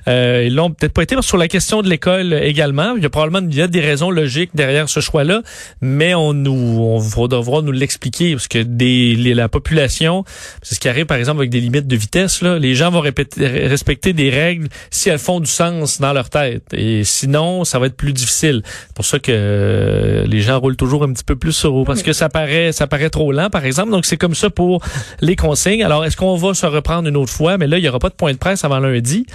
Euh, 0.07 0.44
ils 0.45 0.54
l'ont 0.54 0.71
peut-être 0.71 0.94
pas 0.94 1.04
été 1.04 1.16
sur 1.21 1.38
la 1.38 1.48
question 1.48 1.81
de 1.81 1.89
l'école 1.89 2.33
également 2.33 2.95
il 2.95 3.04
y 3.04 3.06
a 3.06 3.10
probablement 3.10 3.48
il 3.50 3.56
y 3.56 3.62
a 3.62 3.68
des 3.68 3.81
raisons 3.81 4.12
logiques 4.12 4.51
derrière 4.54 4.88
ce 4.88 5.00
choix 5.00 5.24
là 5.24 5.42
mais 5.81 6.13
on 6.13 6.33
nous 6.33 6.51
on 6.80 7.00
va 7.00 7.28
devoir 7.28 7.64
nous 7.64 7.71
l'expliquer 7.71 8.33
parce 8.33 8.47
que 8.47 8.59
des 8.59 9.16
la 9.33 9.49
population 9.49 10.23
c'est 10.61 10.76
ce 10.76 10.80
qui 10.80 10.90
arrive 10.90 11.06
par 11.06 11.18
exemple 11.18 11.40
avec 11.40 11.49
des 11.49 11.61
limites 11.61 11.88
de 11.88 11.95
vitesse 11.95 12.42
là. 12.42 12.59
Les 12.59 12.76
gens 12.76 12.92
vont 12.92 12.99
répéter, 12.99 13.47
respecter 13.47 14.14
des 14.14 14.30
règles 14.30 14.68
si 14.92 15.09
elles 15.09 15.19
font 15.19 15.40
du 15.40 15.49
sens 15.49 15.99
dans 15.99 16.14
leur 16.14 16.30
tête. 16.30 16.64
Et 16.73 17.04
sinon 17.04 17.64
ça 17.64 17.80
va 17.80 17.88
être 17.88 17.97
plus 17.97 18.14
difficile. 18.14 18.61
C'est 18.66 18.95
pour 18.95 19.06
ça 19.06 19.19
que 19.19 19.31
euh, 19.31 20.26
les 20.26 20.42
gens 20.42 20.59
roulent 20.59 20.76
toujours 20.76 21.04
un 21.04 21.11
petit 21.14 21.23
peu 21.23 21.35
plus 21.35 21.54
sur 21.54 21.83
parce 21.85 22.04
que 22.04 22.14
ça 22.14 22.30
paraît 22.30 22.58
ça 22.71 22.87
paraît 22.87 23.09
trop 23.09 23.31
lent, 23.31 23.49
par 23.49 23.66
exemple. 23.66 23.92
Donc, 23.92 24.06
c'est 24.06 24.18
comme 24.18 24.35
ça 24.35 24.49
pour 24.49 24.83
les 25.21 25.35
consignes. 25.35 25.83
Alors, 25.83 26.06
est-ce 26.06 26.18
qu'on 26.18 26.35
va 26.35 26.54
se 26.54 26.66
reprendre 26.66 27.07
une 27.07 27.18
autre 27.18 27.31
fois? 27.31 27.57
Mais 27.57 27.68
là, 27.68 27.78
il 27.78 27.81
n'y 27.81 27.89
aura 27.89 27.99
pas 27.99 28.09
de 28.09 28.16
point 28.16 28.31
de 28.33 28.37
presse 28.37 28.63
avant 28.63 28.80
lundi, 28.80 29.25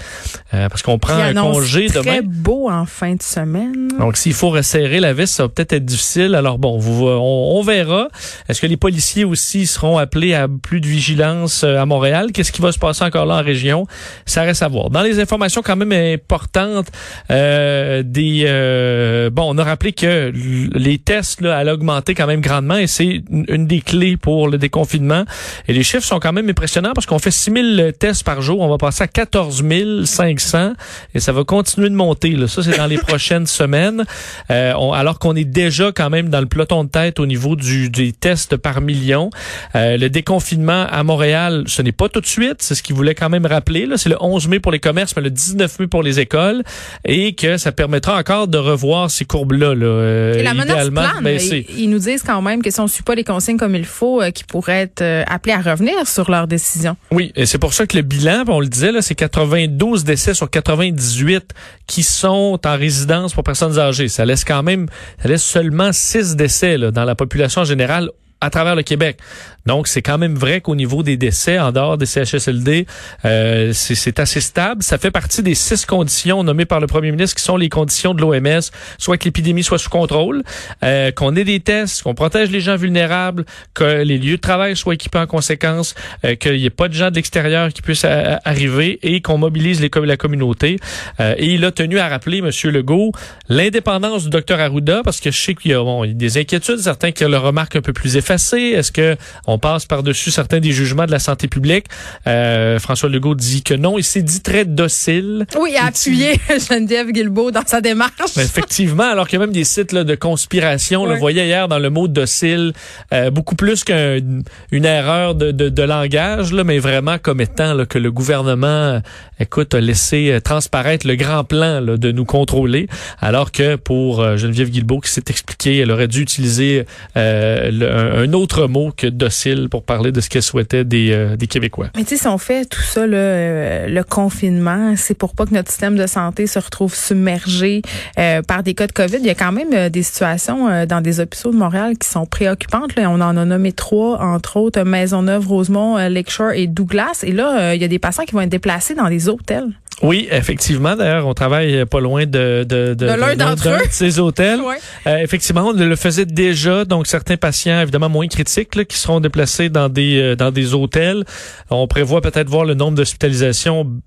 euh, 0.53 0.69
parce 0.69 0.83
qu'on 0.83 0.99
prend 0.99 1.15
un 1.15 1.35
congé 1.35 1.89
demain. 1.89 2.03
très 2.03 2.23
beau 2.23 2.71
en 2.71 2.87
fin 2.87 3.15
de 3.15 3.23
semaine. 3.23 3.89
Donc, 3.99 4.17
s'il 4.17 4.35
faut 4.35 4.51
resserrer 4.51 5.01
la 5.01 5.13
vis, 5.13 5.31
ça 5.31 5.45
va 5.45 5.49
peut-être 5.49 5.73
être 5.73 5.85
difficile. 5.85 6.35
Alors, 6.35 6.59
bon, 6.59 6.79
vous, 6.79 7.07
on, 7.07 7.63
verra. 7.63 8.09
Est-ce 8.49 8.61
que 8.61 8.67
les 8.67 8.77
policiers 8.77 9.25
aussi 9.25 9.67
seront 9.67 9.99
appelés 9.99 10.35
à 10.35 10.49
plus 10.49 10.81
de 10.81 10.87
vigilance 10.87 11.65
euh, 11.65 11.79
à 11.79 11.87
Montréal? 11.87 12.31
Qu'est-ce 12.33 12.53
qui 12.53 12.61
va 12.61 12.73
se 12.73 12.79
passer 12.79 13.05
encore 13.05 13.27
là 13.27 13.37
en 13.37 13.43
région? 13.43 13.87
Ça 14.27 14.43
reste 14.43 14.63
à 14.63 14.69
voir. 14.69 14.91
Dans 14.91 15.03
les 15.03 15.21
informations 15.21 15.63
quand 15.63 15.77
même 15.77 15.93
importantes, 15.93 16.89
euh, 17.31 18.03
des 18.05 18.45
euh, 18.47 19.31
bon, 19.31 19.55
on 19.55 19.59
a 19.59 19.65
rappelé 19.65 19.93
que 19.93 20.33
les 20.75 20.99
tests 20.99 21.41
là, 21.41 21.57
allaient 21.57 21.73
augmenter 21.73 22.15
quand 22.15 22.27
même 22.27 22.41
grandement 22.41 22.77
et 22.77 22.87
c'est 22.87 23.14
une 23.31 23.67
des 23.67 23.81
clés 23.81 24.17
pour 24.17 24.49
le 24.49 24.59
déconfinement. 24.59 25.25
Et 25.69 25.73
les 25.73 25.83
chiffres 25.83 26.05
sont 26.05 26.21
quand 26.21 26.33
même 26.33 26.49
impressionnants 26.49 26.93
parce 26.95 27.07
qu'on 27.07 27.19
fait 27.19 27.31
6000 27.31 27.93
tests 27.99 28.25
par 28.25 28.43
jour. 28.43 28.61
On 28.61 28.69
va 28.69 28.79
passer 28.79 29.05
à 29.05 29.09
14 29.09 29.65
500 30.05 30.73
et 31.15 31.21
ça 31.21 31.33
va 31.33 31.45
continuer 31.45 31.91
de 31.91 31.95
monter. 31.95 32.31
Là. 32.31 32.49
Ça, 32.49 32.63
c'est 32.63 32.77
dans 32.77 32.87
les 32.87 32.99
prochaines 33.09 33.47
semaines. 33.47 34.05
Euh, 34.51 34.73
alors 34.93 35.19
qu'on 35.19 35.35
est 35.37 35.45
déjà 35.45 35.93
quand 35.93 36.11
même 36.11 36.29
dans 36.29 36.41
le 36.41 36.47
peloton 36.47 36.85
de 36.85 36.89
tête 36.89 37.21
au 37.21 37.27
niveau 37.27 37.57
du, 37.57 37.91
des 37.91 38.13
tests 38.13 38.57
par 38.57 38.81
million. 38.81 39.31
Euh, 39.75 39.97
le 39.97 40.09
déconfinement 40.11 40.87
à 40.91 41.03
Montréal, 41.03 41.65
ce 41.67 41.83
n'est 41.83 41.93
pas 41.93 42.09
tout 42.09 42.21
de 42.21 42.27
suite, 42.27 42.57
c'est 42.61 42.75
ce 42.75 42.83
qu'il 42.83 42.95
voulait 42.95 43.15
quand 43.15 43.31
même 43.31 43.47
rappeler. 43.47 43.89
C'est 43.97 44.09
le 44.09 44.17
11 44.21 44.49
mai 44.49 44.61
pour 44.61 44.73
les 44.73 44.81
commerces, 44.81 45.15
mais 45.17 45.23
le 45.23 45.31
19 45.31 45.81
mai 45.81 45.87
pour 45.87 46.03
les 46.03 46.21
écoles, 46.21 46.63
et 47.05 47.35
que 47.35 47.57
ça 47.57 47.73
permettra 47.73 48.19
encore 48.19 48.49
de 48.49 48.59
revoir 48.59 49.11
ces 49.11 49.25
courbes-là. 49.25 49.75
Là, 49.75 49.87
euh, 49.87 50.39
et 50.39 50.43
la 50.43 50.55
menace 50.55 50.91
plane, 50.91 51.27
ils, 51.27 51.65
ils, 51.77 51.91
nous 51.91 51.99
disent 51.99 52.23
quand 52.23 52.43
même 52.43 52.63
que 52.63 52.71
si 52.71 52.81
on 52.81 52.87
pas 53.05 53.15
les 53.15 53.25
consignes 53.25 53.57
comme 53.57 53.75
il 53.75 53.85
faut, 53.85 54.23
euh, 54.23 54.31
qu'ils 54.31 54.47
pourraient 54.47 54.83
être 54.83 55.03
euh, 55.03 55.25
appelés 55.27 55.55
à 55.55 55.61
revenir 55.61 56.07
sur 56.07 56.31
leur 56.31 56.47
décision. 56.47 56.97
Oui, 57.11 57.33
et 57.37 57.47
c'est 57.47 57.59
pour 57.59 57.75
ça 57.75 57.87
que 57.87 57.97
le 57.97 58.03
bilan, 58.03 58.45
on 58.49 58.61
le 58.61 58.67
disait, 58.67 58.93
là, 58.93 59.03
c'est 59.03 59.15
92 59.15 60.05
décès 60.05 60.35
sur 60.35 60.51
98 60.51 61.51
qui 61.87 62.03
sont 62.03 62.59
en 62.65 62.77
résidence 62.77 63.35
pour 63.35 63.45
personnes 63.45 63.79
âgées. 63.79 64.09
Ça 64.09 64.25
laisse 64.25 64.45
quand 64.45 64.63
même, 64.63 64.87
ça 65.23 65.29
laisse 65.29 65.45
seulement 65.45 65.93
6 65.93 66.37
décès 66.37 66.79
là, 66.79 66.91
dans 66.91 67.05
la 67.05 67.15
population 67.15 67.65
générale 67.65 68.11
à 68.41 68.51
travers 68.51 68.77
le 68.77 68.83
Québec. 68.83 69.19
Donc, 69.67 69.89
c'est 69.89 70.03
quand 70.03 70.19
même 70.19 70.35
vrai 70.35 70.61
qu'au 70.61 70.75
niveau 70.75 71.03
des 71.03 71.17
décès, 71.17 71.59
en 71.59 71.73
dehors 71.73 71.99
des 71.99 72.07
CHSLD, 72.07 72.87
euh, 73.25 73.73
c'est 73.73 74.19
assez 74.21 74.41
stable. 74.41 74.83
Ça 74.83 74.99
fait 74.99 75.11
partie 75.11 75.43
des 75.43 75.55
six 75.55 75.87
conditions 75.87 76.43
nommées 76.45 76.67
par 76.67 76.81
le 76.81 76.87
premier 76.87 77.11
ministre 77.11 77.37
qui 77.37 77.43
sont 77.43 77.57
les 77.57 77.69
conditions 77.69 78.15
de 78.15 78.21
l'OMS, 78.21 78.61
soit 78.99 79.17
que 79.17 79.25
l'épidémie 79.25 79.63
soit 79.63 79.79
sous 79.79 79.91
contrôle, 79.91 80.43
euh, 80.83 81.11
qu'on 81.13 81.35
ait 81.37 81.45
des 81.45 81.61
tests, 81.61 82.03
qu'on 82.03 82.15
protège 82.15 82.51
les 82.51 82.61
gens 82.61 82.77
vulnérables, 82.77 83.45
que 83.73 84.03
les 84.03 84.19
lieux 84.19 84.37
de 84.37 84.41
travail 84.41 84.77
soient 84.77 84.95
équipés 84.95 85.19
en 85.19 85.27
conséquence, 85.27 85.95
euh, 86.25 86.35
qu'il 86.35 86.57
n'y 86.57 86.67
ait 86.67 86.71
pas 86.71 86.89
de 86.89 86.95
gens 86.95 87.11
de 87.11 87.17
l'extérieur 87.17 87.73
qui 87.73 87.83
puissent 87.83 88.05
arriver 88.05 88.99
et 89.03 89.21
qu'on 89.21 89.39
mobilise 89.39 89.81
la 89.81 90.17
communauté. 90.17 90.79
Euh, 91.21 91.35
et 91.39 91.55
il 91.55 91.65
a 91.65 91.71
tenu 91.71 91.99
à 91.99 92.09
rappeler, 92.09 92.39
M. 92.39 92.51
Legault, 92.71 93.13
l'indépendance 93.49 94.25
du 94.25 94.31
docteur 94.31 94.61
Arruda, 94.61 95.03
parce 95.05 95.21
que 95.21 95.31
je 95.31 95.41
sais 95.41 95.55
qu'il 95.55 95.71
y, 95.71 95.75
a 95.75 96.07
des 96.07 96.39
inquiétudes, 96.39 96.79
certains 96.79 97.13
qui 97.13 97.25
le 97.25 97.37
remarquent 97.37 97.77
un 97.77 97.83
peu 97.83 97.93
plus 97.93 98.17
effacé. 98.17 98.59
Est-ce 98.59 98.93
que 98.93 99.17
passe 99.59 99.87
par-dessus 99.87 100.31
certains 100.31 100.61
des 100.61 100.73
jugements 100.73 101.07
de 101.07 101.11
la 101.11 101.19
santé 101.19 101.49
publique. 101.49 101.87
Euh, 102.27 102.79
François 102.79 103.09
Legault 103.09 103.35
dit 103.35 103.63
que 103.63 103.75
non. 103.75 103.99
Il 103.99 104.05
s'est 104.05 104.23
dit 104.23 104.41
très 104.41 104.65
docile. 104.65 105.47
Oui, 105.59 105.71
il 105.73 105.77
a 105.77 105.87
appuyé 105.87 106.41
Geneviève 106.69 107.11
Guilbeault 107.11 107.51
dans 107.51 107.67
sa 107.67 107.81
démarche. 107.81 108.37
effectivement, 108.37 109.11
alors 109.11 109.29
qu'il 109.29 109.39
y 109.39 109.43
a 109.43 109.47
même 109.47 109.55
des 109.55 109.65
sites 109.65 109.93
là, 109.93 110.05
de 110.05 110.15
conspiration. 110.15 111.07
le 111.07 111.17
voyait 111.17 111.47
hier 111.47 111.69
dans 111.69 111.79
le 111.79 111.91
mot 111.91 112.09
docile, 112.09 112.73
euh, 113.13 113.31
beaucoup 113.31 113.55
plus 113.55 113.85
qu'une 113.85 114.45
erreur 114.85 115.35
de, 115.35 115.51
de, 115.51 115.69
de, 115.69 115.83
langage, 115.83 116.53
là, 116.53 116.65
mais 116.65 116.79
vraiment 116.79 117.19
comme 117.19 117.41
étant 117.41 117.75
là, 117.75 117.87
que 117.87 117.99
le 117.99 118.11
gouvernement, 118.11 119.01
écoute, 119.41 119.75
a 119.75 119.81
laissé 119.81 120.31
euh, 120.31 120.41
transparaître 120.41 121.07
le 121.07 121.17
grand 121.17 121.45
plan 121.45 121.81
là, 121.81 121.97
de 121.97 122.13
nous 122.13 122.25
contrôler, 122.25 122.89
alors 123.21 123.53
que 123.53 123.77
pour 123.77 124.21
euh, 124.21 124.37
Geneviève 124.37 124.71
Guilbeault 124.71 125.01
qui 125.01 125.11
s'est 125.11 125.25
expliquée, 125.29 125.79
elle 125.79 125.91
aurait 125.91 126.09
dû 126.09 126.23
utiliser 126.23 126.85
euh, 127.17 127.71
le, 127.71 128.25
un, 128.25 128.33
autre 128.33 128.67
mot 128.67 128.93
que 128.97 129.07
docile 129.07 129.44
pour 129.71 129.83
parler 129.83 130.13
de 130.13 130.21
ce 130.21 130.29
qu'elle 130.29 130.43
souhaitait 130.43 130.85
des, 130.85 131.11
euh, 131.13 131.37
des 131.37 131.47
Québécois. 131.47 131.89
Mais 131.97 132.05
tu 132.05 132.11
sais, 132.11 132.23
si 132.23 132.27
on 132.27 132.39
fait 132.39 132.65
tout 132.65 132.83
ça, 132.83 133.03
euh, 133.03 133.87
le 133.89 134.05
confinement, 134.05 134.95
c'est 134.97 135.15
pour 135.15 135.35
pas 135.35 135.47
que 135.47 135.55
notre 135.55 135.71
système 135.71 135.97
de 135.97 136.07
santé 136.07 136.47
se 136.47 136.59
retrouve 136.59 136.95
submergé 136.95 137.83
euh, 138.19 138.43
par 138.43 138.63
des 138.63 138.75
cas 138.75 138.87
de 138.87 138.93
COVID. 138.93 139.19
Il 139.19 139.27
y 139.27 139.31
a 139.31 139.35
quand 139.35 139.53
même 139.53 139.89
des 139.89 140.03
situations 140.03 140.87
dans 140.87 141.01
des 141.01 141.21
hôpitaux 141.21 141.51
de 141.51 141.57
Montréal 141.57 141.97
qui 141.99 142.09
sont 142.09 142.27
préoccupantes. 142.27 142.93
On 142.99 143.21
en 143.21 143.37
a 143.37 143.45
nommé 143.45 143.73
trois, 143.73 144.21
entre 144.21 144.57
autres 144.57 144.83
Maisonneuve, 144.83 145.47
Rosemont, 145.47 145.97
Lakeshore 145.97 146.53
et 146.53 146.67
Douglas. 146.67 147.23
Et 147.23 147.33
là, 147.33 147.75
il 147.75 147.81
y 147.81 147.85
a 147.85 147.89
des 147.89 147.99
patients 147.99 148.25
qui 148.25 148.33
vont 148.33 148.41
être 148.41 148.49
déplacés 148.49 148.95
dans 148.95 149.09
des 149.09 149.29
hôtels. 149.29 149.69
Oui, 150.03 150.29
effectivement. 150.31 150.97
D'ailleurs, 150.97 151.27
on 151.27 151.35
travaille 151.35 151.85
pas 151.87 152.01
loin 152.01 152.27
de, 152.27 152.65
de, 152.69 152.95
de, 152.95 153.07
l'un 153.07 153.37
d'entre 153.37 153.69
eux. 153.69 153.79
ces 153.91 154.19
hôtels. 154.19 154.61
effectivement, 155.07 155.69
on 155.69 155.73
le 155.73 155.97
faisait 155.97 156.27
déjà. 156.27 156.85
Donc, 156.85 157.07
certains 157.07 157.37
patients, 157.37 157.81
évidemment, 157.81 158.09
moins 158.09 158.27
critiques, 158.27 158.75
là, 158.75 158.85
qui 158.85 158.99
seront 158.99 159.21
déplacés 159.21 159.69
dans 159.69 159.89
des, 159.89 160.19
euh, 160.19 160.37
dans 160.37 160.51
des 160.51 160.75
hôtels. 160.75 161.25
On 161.71 161.87
prévoit 161.87 162.21
peut-être 162.21 162.49
voir 162.49 162.65
le 162.65 162.75
nombre 162.75 162.97
d'hospitalisations 162.97 164.01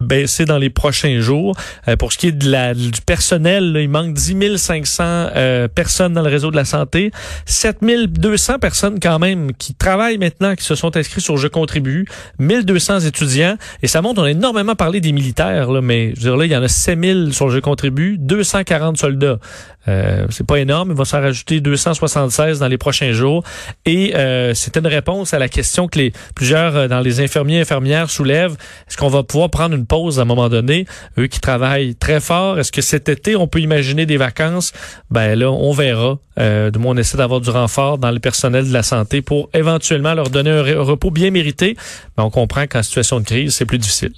baisser 0.00 0.44
dans 0.44 0.58
les 0.58 0.70
prochains 0.70 1.20
jours. 1.20 1.56
Euh, 1.88 1.96
pour 1.96 2.12
ce 2.12 2.18
qui 2.18 2.28
est 2.28 2.32
de 2.32 2.50
la, 2.50 2.74
du 2.74 3.00
personnel, 3.04 3.76
il 3.78 3.88
manque 3.88 4.14
10 4.14 4.56
500 4.56 5.04
euh, 5.04 5.68
personnes 5.68 6.14
dans 6.14 6.22
le 6.22 6.28
réseau 6.28 6.50
de 6.50 6.56
la 6.56 6.64
santé, 6.64 7.10
7 7.46 7.78
200 7.82 8.58
personnes 8.58 8.98
quand 9.00 9.18
même 9.18 9.52
qui 9.52 9.74
travaillent 9.74 10.18
maintenant, 10.18 10.54
qui 10.54 10.64
se 10.64 10.74
sont 10.74 10.96
inscrits 10.96 11.20
sur 11.20 11.36
Je 11.36 11.48
contribue, 11.48 12.06
1200 12.38 13.00
étudiants, 13.00 13.56
et 13.82 13.86
ça 13.86 14.02
montre, 14.02 14.20
on 14.20 14.24
a 14.24 14.30
énormément 14.30 14.74
parlé 14.74 15.00
des 15.00 15.12
militaires, 15.12 15.70
là, 15.70 15.80
mais 15.80 16.12
je 16.16 16.20
veux 16.20 16.30
dire, 16.30 16.36
là, 16.36 16.44
il 16.46 16.52
y 16.52 16.56
en 16.56 16.62
a 16.62 16.68
000 16.68 17.30
sur 17.30 17.50
Je 17.50 17.58
contribue, 17.58 18.16
240 18.18 18.98
soldats. 18.98 19.38
Euh, 19.88 20.26
c'est 20.30 20.46
pas 20.46 20.58
énorme, 20.58 20.90
il 20.90 20.96
va 20.96 21.04
s'en 21.04 21.20
rajouter 21.20 21.60
276 21.60 22.58
dans 22.58 22.68
les 22.68 22.76
prochains 22.76 23.12
jours. 23.12 23.42
Et 23.86 24.14
euh, 24.14 24.52
c'était 24.54 24.80
une 24.80 24.86
réponse 24.86 25.32
à 25.32 25.38
la 25.38 25.48
question 25.48 25.88
que 25.88 25.98
les 25.98 26.12
plusieurs 26.34 26.76
euh, 26.76 26.88
dans 26.88 27.00
les 27.00 27.20
infirmiers 27.20 27.56
et 27.56 27.60
infirmières 27.62 28.10
soulèvent. 28.10 28.56
Est-ce 28.88 28.96
qu'on 28.96 29.08
va 29.08 29.22
pouvoir 29.22 29.48
prendre 29.48 29.74
une 29.74 29.86
pause 29.90 30.20
à 30.20 30.22
un 30.22 30.24
moment 30.24 30.48
donné? 30.48 30.86
Eux 31.18 31.26
qui 31.26 31.40
travaillent 31.40 31.96
très 31.96 32.20
fort, 32.20 32.58
est-ce 32.58 32.70
que 32.72 32.80
cet 32.80 33.08
été, 33.08 33.34
on 33.36 33.48
peut 33.48 33.60
imaginer 33.60 34.06
des 34.06 34.16
vacances? 34.16 34.72
Ben 35.10 35.38
là, 35.38 35.50
on 35.50 35.72
verra. 35.72 36.18
Euh, 36.38 36.70
de 36.70 36.78
moins, 36.78 36.94
on 36.94 36.96
essaie 36.96 37.18
d'avoir 37.18 37.40
du 37.40 37.50
renfort 37.50 37.98
dans 37.98 38.10
le 38.10 38.20
personnel 38.20 38.66
de 38.66 38.72
la 38.72 38.82
santé 38.82 39.20
pour 39.20 39.50
éventuellement 39.52 40.14
leur 40.14 40.30
donner 40.30 40.50
un, 40.50 40.80
repos 40.80 41.10
bien 41.10 41.30
mérité. 41.30 41.76
Mais 42.16 42.24
on 42.24 42.30
comprend 42.30 42.66
qu'en 42.66 42.82
situation 42.82 43.20
de 43.20 43.24
crise, 43.24 43.54
c'est 43.54 43.66
plus 43.66 43.78
difficile. 43.78 44.12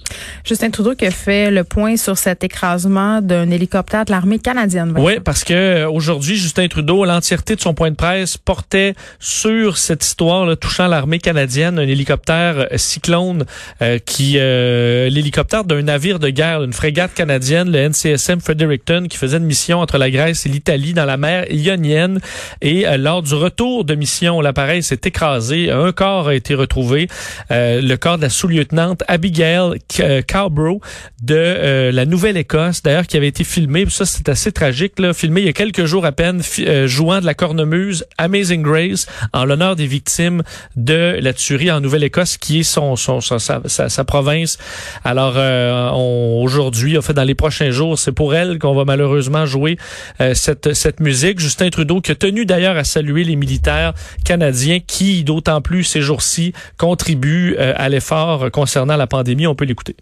Justin 0.45 0.69
Trudeau 0.69 0.95
qui 0.95 1.05
a 1.05 1.11
fait 1.11 1.51
le 1.51 1.63
point 1.63 1.97
sur 1.97 2.17
cet 2.17 2.43
écrasement 2.43 3.21
d'un 3.21 3.49
hélicoptère 3.49 4.05
de 4.05 4.11
l'armée 4.11 4.39
canadienne. 4.39 4.93
Oui, 4.97 5.19
parce 5.19 5.43
que 5.43 5.53
euh, 5.53 5.89
aujourd'hui, 5.89 6.35
Justin 6.35 6.67
Trudeau, 6.67 7.03
l'entièreté 7.03 7.55
de 7.55 7.61
son 7.61 7.73
point 7.73 7.89
de 7.89 7.95
presse 7.95 8.37
portait 8.37 8.93
sur 9.19 9.77
cette 9.77 10.05
histoire 10.05 10.45
là, 10.45 10.55
touchant 10.55 10.87
l'armée 10.87 11.19
canadienne, 11.19 11.79
un 11.79 11.87
hélicoptère 11.87 12.67
euh, 12.71 12.77
cyclone 12.77 13.45
euh, 13.81 13.97
qui 13.99 14.33
l'hélicoptère 14.33 15.62
d'un 15.67 15.83
navire 15.83 16.19
de 16.19 16.29
guerre, 16.29 16.63
une 16.63 16.73
frégate 16.73 17.13
canadienne, 17.13 17.71
le 17.71 17.89
NCSM 17.89 18.41
Fredericton, 18.41 19.05
qui 19.09 19.17
faisait 19.17 19.37
une 19.37 19.45
mission 19.45 19.79
entre 19.79 19.97
la 19.97 20.09
Grèce 20.09 20.45
et 20.45 20.49
l'Italie 20.49 20.93
dans 20.93 21.05
la 21.05 21.17
mer 21.17 21.45
Ionienne. 21.51 22.19
Et 22.61 22.85
lors 22.97 23.21
du 23.21 23.33
retour 23.33 23.85
de 23.85 23.95
mission, 23.95 24.41
l'appareil 24.41 24.83
s'est 24.83 25.01
écrasé. 25.03 25.71
Un 25.71 25.91
corps 25.91 26.29
a 26.29 26.35
été 26.35 26.55
retrouvé, 26.55 27.07
le 27.49 27.95
corps 27.95 28.17
de 28.17 28.23
la 28.23 28.29
sous-lieutenante 28.29 29.03
Abigail 29.07 29.79
Cowbrough 30.27 30.79
de 31.21 31.91
la 31.91 32.05
Nouvelle-Écosse, 32.05 32.81
d'ailleurs, 32.83 33.07
qui 33.07 33.17
avait 33.17 33.27
été 33.27 33.43
filmé. 33.43 33.85
Ça, 33.89 34.05
c'est 34.05 34.29
assez 34.29 34.51
tragique, 34.51 34.99
là, 34.99 35.13
filmé 35.13 35.41
il 35.41 35.47
y 35.47 35.49
a 35.49 35.53
quelques 35.53 35.85
jours 35.85 36.05
à 36.05 36.11
peine, 36.11 36.41
euh, 36.59 36.87
jouant 36.87 37.19
de 37.19 37.25
la 37.25 37.33
cornemuse 37.33 38.05
Amazing 38.17 38.61
Grace 38.61 39.07
en 39.33 39.45
l'honneur 39.45 39.75
des 39.75 39.87
victimes 39.87 40.41
de 40.75 41.17
la 41.21 41.33
tuerie 41.33 41.71
en 41.71 41.81
Nouvelle-Écosse, 41.81 42.37
qui 42.37 42.59
est 42.59 42.63
son, 42.63 42.95
son, 42.95 43.19
sa, 43.19 43.39
sa, 43.39 44.03
province. 44.05 44.57
Alors, 45.03 45.33
euh, 45.35 45.52
aujourd'hui, 45.93 46.97
en 46.97 47.01
fait, 47.01 47.13
dans 47.13 47.23
les 47.23 47.35
prochains 47.35 47.71
jours, 47.71 47.97
c'est 47.97 48.11
pour 48.11 48.35
elle 48.35 48.59
qu'on 48.59 48.73
va 48.73 48.85
malheureusement 48.85 49.45
jouer 49.45 49.77
euh, 50.21 50.33
cette, 50.33 50.73
cette 50.73 50.99
musique. 50.99 51.39
Justin 51.39 51.69
Trudeau, 51.69 52.01
qui 52.01 52.11
a 52.11 52.15
tenu 52.15 52.45
d'ailleurs 52.45 52.77
à 52.77 52.83
saluer 52.83 53.23
les 53.23 53.35
militaires 53.35 53.93
canadiens 54.25 54.79
qui, 54.85 55.23
d'autant 55.23 55.61
plus 55.61 55.83
ces 55.83 56.01
jours-ci, 56.01 56.53
contribuent 56.77 57.55
à 57.57 57.89
l'effort 57.89 58.51
concernant 58.51 58.95
la 58.95 59.07
pandémie. 59.07 59.47
On 59.47 59.55
peut 59.55 59.65
l'écouter. 59.65 59.95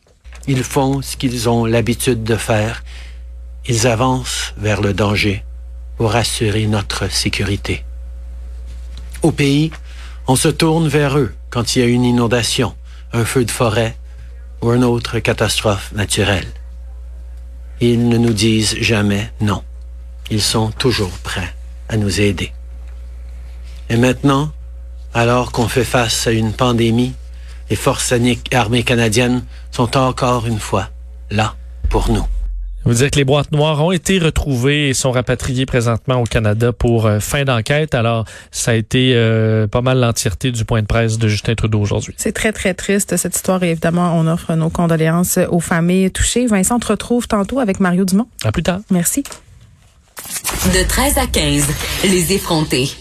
Ils 0.48 0.64
font 0.64 1.02
ce 1.02 1.18
qu'ils 1.18 1.50
ont 1.50 1.66
l'habitude 1.66 2.24
de 2.24 2.36
faire 2.36 2.84
ils 3.68 3.88
avancent 3.88 4.54
vers 4.58 4.82
le 4.82 4.94
danger 4.94 5.44
pour 5.98 6.16
assurer 6.16 6.66
notre 6.66 7.12
sécurité. 7.12 7.84
Au 9.22 9.32
pays, 9.32 9.72
on 10.28 10.36
se 10.36 10.48
tourne 10.48 10.88
vers 10.88 11.18
eux 11.18 11.34
quand 11.52 11.76
il 11.76 11.80
y 11.80 11.86
a 11.86 11.88
une 11.88 12.04
inondation, 12.04 12.74
un 13.14 13.24
feu 13.24 13.46
de 13.46 13.52
forêt 13.52 13.96
ou 14.62 14.72
une 14.72 14.84
autre 14.84 15.20
catastrophe 15.20 15.92
naturelle. 15.94 16.48
Ils 17.80 18.08
ne 18.08 18.18
nous 18.18 18.34
disent 18.34 18.78
jamais 18.80 19.32
non. 19.42 19.64
Ils 20.30 20.42
sont 20.42 20.72
toujours 20.72 21.18
prêts 21.24 21.54
à 21.90 21.98
nous 21.98 22.22
aider. 22.22 22.52
Et 23.90 23.98
maintenant, 23.98 24.52
alors 25.14 25.52
qu'on 25.52 25.68
fait 25.68 25.84
face 25.84 26.28
à 26.28 26.32
une 26.32 26.54
pandémie, 26.54 27.14
les 27.70 27.76
forces 27.76 28.14
armées 28.54 28.84
canadiennes 28.84 29.44
sont 29.72 29.98
encore 29.98 30.46
une 30.46 30.60
fois 30.60 30.90
là 31.30 31.56
pour 31.90 32.10
nous. 32.10 32.26
Vous 32.84 32.96
dire 32.96 33.12
que 33.12 33.18
les 33.18 33.26
boîtes 33.26 33.52
noires 33.52 33.84
ont 33.84 33.92
été 33.92 34.18
retrouvées 34.18 34.90
et 34.90 34.94
sont 34.94 35.12
rapatriées 35.12 35.66
présentement 35.66 36.16
au 36.16 36.24
Canada 36.24 36.74
pour 36.74 37.06
euh, 37.06 37.20
fin 37.20 37.44
d'enquête. 37.44 37.94
Alors, 37.94 38.26
ça 38.50 38.72
a 38.72 38.74
été 38.74 39.14
euh, 39.14 39.68
pas 39.68 39.82
mal 39.82 40.00
l'entièreté 40.00 40.52
du 40.52 40.66
point 40.66 40.82
de 40.82 40.88
presse 40.88 41.18
de 41.18 41.28
Justin 41.28 41.54
Trudeau 41.54 41.80
aujourd'hui. 41.80 42.16
C'est 42.18 42.32
très, 42.32 42.52
très 42.52 42.74
triste 42.74 43.16
cette 43.18 43.36
histoire 43.36 43.62
et 43.64 43.72
évidemment, 43.72 44.18
on 44.18 44.28
offre 44.28 44.56
nos 44.56 44.70
condoléances 44.70 45.38
aux 45.50 45.60
familles 45.60 46.10
touchées. 46.12 46.48
Vincent, 46.48 46.78
on 46.78 46.80
te 46.80 46.88
retrouve 46.88 47.28
tantôt 47.28 47.60
avec 47.60 47.80
Mario 47.80 48.04
Dumont. 48.04 48.28
À 48.44 48.52
plus 48.52 48.64
tard. 48.64 48.80
Merci. 48.90 49.24
De 50.74 50.88
13 50.88 51.18
à 51.18 51.28
15, 51.28 51.66
les 52.04 52.34
effrontés. 52.34 52.92